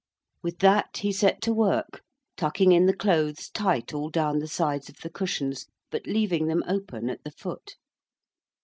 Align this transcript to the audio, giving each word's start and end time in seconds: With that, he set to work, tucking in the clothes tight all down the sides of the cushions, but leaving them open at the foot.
With 0.41 0.57
that, 0.61 0.97
he 1.01 1.11
set 1.11 1.43
to 1.43 1.53
work, 1.53 2.01
tucking 2.35 2.71
in 2.71 2.87
the 2.87 2.95
clothes 2.95 3.51
tight 3.51 3.93
all 3.93 4.09
down 4.09 4.39
the 4.39 4.47
sides 4.47 4.89
of 4.89 4.95
the 5.01 5.11
cushions, 5.11 5.67
but 5.91 6.07
leaving 6.07 6.47
them 6.47 6.63
open 6.67 7.07
at 7.07 7.23
the 7.23 7.29
foot. 7.29 7.75